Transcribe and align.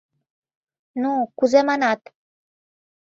—Ну, 1.01 1.11
кузе 1.37 1.61
манат? 1.67 2.01